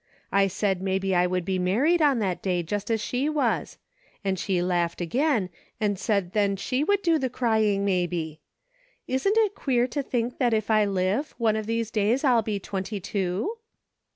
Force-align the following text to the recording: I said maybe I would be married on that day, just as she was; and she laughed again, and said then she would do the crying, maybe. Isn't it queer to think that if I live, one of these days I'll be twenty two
I 0.31 0.47
said 0.47 0.81
maybe 0.81 1.13
I 1.13 1.27
would 1.27 1.45
be 1.45 1.59
married 1.59 2.01
on 2.01 2.17
that 2.17 2.41
day, 2.41 2.63
just 2.63 2.89
as 2.89 2.99
she 2.99 3.29
was; 3.29 3.77
and 4.25 4.39
she 4.39 4.59
laughed 4.59 4.99
again, 4.99 5.51
and 5.79 5.99
said 5.99 6.31
then 6.33 6.55
she 6.55 6.83
would 6.83 7.03
do 7.03 7.19
the 7.19 7.29
crying, 7.29 7.85
maybe. 7.85 8.39
Isn't 9.05 9.37
it 9.37 9.53
queer 9.53 9.85
to 9.89 10.01
think 10.01 10.39
that 10.39 10.55
if 10.55 10.71
I 10.71 10.85
live, 10.85 11.35
one 11.37 11.55
of 11.55 11.67
these 11.67 11.91
days 11.91 12.23
I'll 12.23 12.41
be 12.41 12.59
twenty 12.59 12.99
two 12.99 13.57